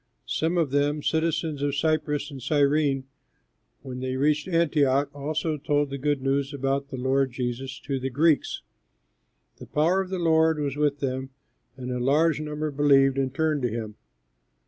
Some 0.25 0.57
of 0.57 0.71
them, 0.71 1.03
citizens 1.03 1.61
of 1.61 1.75
Cyprus 1.75 2.31
and 2.31 2.41
Cyrene, 2.41 3.03
when 3.83 3.99
they 3.99 4.15
reached 4.15 4.47
Antioch 4.47 5.11
also 5.13 5.57
told 5.57 5.91
the 5.91 5.99
good 5.99 6.23
news 6.23 6.55
about 6.55 6.89
the 6.89 6.97
Lord 6.97 7.31
Jesus 7.31 7.79
to 7.81 7.99
the 7.99 8.09
Greeks. 8.09 8.63
The 9.57 9.67
power 9.67 10.01
of 10.01 10.09
the 10.09 10.17
Lord 10.17 10.57
was 10.57 10.75
with 10.75 11.01
them, 11.01 11.29
and 11.77 11.91
a 11.91 11.99
large 11.99 12.41
number 12.41 12.71
believed 12.71 13.19
and 13.19 13.31
turned 13.31 13.61
to 13.61 13.69
him. 13.69 13.93